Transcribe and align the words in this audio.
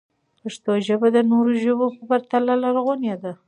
پښتو 0.41 0.71
ژبه 0.87 1.07
د 1.15 1.17
نورو 1.31 1.51
ژبو 1.63 1.85
په 1.95 2.01
پرتله 2.09 2.53
لرغونې 2.63 3.13
ده. 3.21 3.31